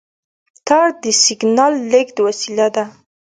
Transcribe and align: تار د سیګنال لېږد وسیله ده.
تار 0.67 0.87
د 1.03 1.05
سیګنال 1.23 1.73
لېږد 1.91 2.17
وسیله 2.27 2.67
ده. 2.75 2.83